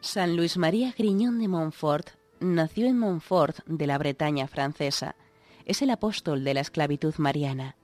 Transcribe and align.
San 0.00 0.34
Luis 0.34 0.56
María 0.56 0.94
Griñón 0.96 1.38
de 1.38 1.46
Montfort 1.46 2.08
nació 2.40 2.86
en 2.86 2.98
Montfort 2.98 3.58
de 3.66 3.86
la 3.86 3.98
Bretaña 3.98 4.48
francesa. 4.48 5.14
Es 5.66 5.82
el 5.82 5.90
apóstol 5.90 6.42
de 6.42 6.54
la 6.54 6.60
esclavitud 6.60 7.14
mariana. 7.18 7.76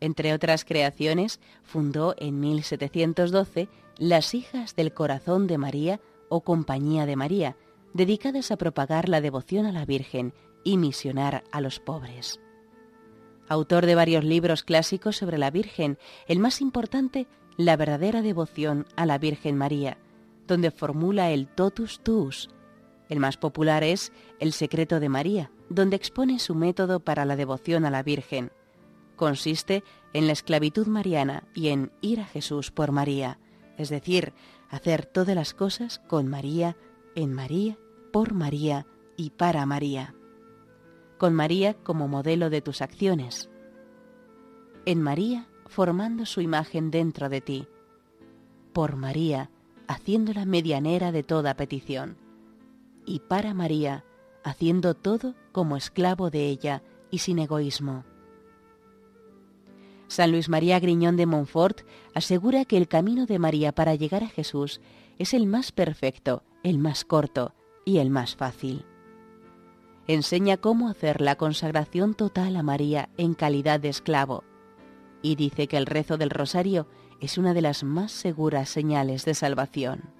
Entre 0.00 0.32
otras 0.32 0.64
creaciones, 0.64 1.38
fundó 1.62 2.14
en 2.16 2.40
1712 2.40 3.68
las 3.98 4.34
Hijas 4.34 4.74
del 4.74 4.94
Corazón 4.94 5.46
de 5.46 5.58
María 5.58 6.00
o 6.30 6.40
Compañía 6.40 7.04
de 7.04 7.16
María, 7.16 7.56
dedicadas 7.92 8.50
a 8.50 8.56
propagar 8.56 9.10
la 9.10 9.20
devoción 9.20 9.66
a 9.66 9.72
la 9.72 9.84
Virgen 9.84 10.32
y 10.64 10.78
misionar 10.78 11.44
a 11.52 11.60
los 11.60 11.78
pobres. 11.78 12.40
Autor 13.48 13.84
de 13.84 13.96
varios 13.96 14.24
libros 14.24 14.62
clásicos 14.62 15.18
sobre 15.18 15.36
la 15.36 15.50
Virgen, 15.50 15.98
el 16.26 16.38
más 16.38 16.62
importante, 16.62 17.26
La 17.58 17.76
verdadera 17.76 18.22
devoción 18.22 18.86
a 18.96 19.04
la 19.04 19.18
Virgen 19.18 19.58
María, 19.58 19.98
donde 20.50 20.72
formula 20.72 21.30
el 21.30 21.46
totus 21.46 22.00
tuus. 22.00 22.50
El 23.08 23.20
más 23.20 23.36
popular 23.36 23.84
es 23.84 24.12
El 24.40 24.52
secreto 24.52 24.98
de 24.98 25.08
María, 25.08 25.52
donde 25.68 25.94
expone 25.94 26.40
su 26.40 26.56
método 26.56 26.98
para 26.98 27.24
la 27.24 27.36
devoción 27.36 27.84
a 27.84 27.90
la 27.90 28.02
Virgen. 28.02 28.50
Consiste 29.14 29.84
en 30.12 30.26
la 30.26 30.32
esclavitud 30.32 30.88
mariana 30.88 31.44
y 31.54 31.68
en 31.68 31.92
ir 32.00 32.18
a 32.18 32.24
Jesús 32.24 32.72
por 32.72 32.90
María, 32.90 33.38
es 33.78 33.90
decir, 33.90 34.32
hacer 34.70 35.06
todas 35.06 35.36
las 35.36 35.54
cosas 35.54 36.00
con 36.08 36.26
María, 36.26 36.76
en 37.14 37.32
María, 37.32 37.78
por 38.12 38.34
María 38.34 38.88
y 39.16 39.30
para 39.30 39.64
María. 39.66 40.16
Con 41.16 41.32
María 41.32 41.74
como 41.74 42.08
modelo 42.08 42.50
de 42.50 42.60
tus 42.60 42.82
acciones. 42.82 43.50
En 44.84 45.00
María 45.00 45.46
formando 45.68 46.26
su 46.26 46.40
imagen 46.40 46.90
dentro 46.90 47.28
de 47.28 47.40
ti. 47.40 47.68
Por 48.72 48.96
María, 48.96 49.48
haciéndola 49.90 50.44
medianera 50.44 51.10
de 51.10 51.24
toda 51.24 51.54
petición, 51.54 52.16
y 53.04 53.18
para 53.18 53.54
María, 53.54 54.04
haciendo 54.44 54.94
todo 54.94 55.34
como 55.50 55.76
esclavo 55.76 56.30
de 56.30 56.46
ella 56.46 56.84
y 57.10 57.18
sin 57.18 57.40
egoísmo. 57.40 58.04
San 60.06 60.30
Luis 60.30 60.48
María 60.48 60.78
Griñón 60.78 61.16
de 61.16 61.26
Montfort 61.26 61.80
asegura 62.14 62.64
que 62.64 62.76
el 62.76 62.86
camino 62.86 63.26
de 63.26 63.40
María 63.40 63.72
para 63.72 63.96
llegar 63.96 64.22
a 64.22 64.28
Jesús 64.28 64.80
es 65.18 65.34
el 65.34 65.46
más 65.46 65.72
perfecto, 65.72 66.44
el 66.62 66.78
más 66.78 67.04
corto 67.04 67.56
y 67.84 67.98
el 67.98 68.10
más 68.10 68.36
fácil. 68.36 68.86
Enseña 70.06 70.56
cómo 70.56 70.88
hacer 70.88 71.20
la 71.20 71.34
consagración 71.34 72.14
total 72.14 72.54
a 72.54 72.62
María 72.62 73.08
en 73.16 73.34
calidad 73.34 73.80
de 73.80 73.88
esclavo 73.88 74.44
y 75.20 75.34
dice 75.34 75.66
que 75.66 75.78
el 75.78 75.86
rezo 75.86 76.16
del 76.16 76.30
rosario 76.30 76.86
es 77.20 77.38
una 77.38 77.54
de 77.54 77.62
las 77.62 77.84
más 77.84 78.12
seguras 78.12 78.68
señales 78.68 79.24
de 79.24 79.34
salvación. 79.34 80.19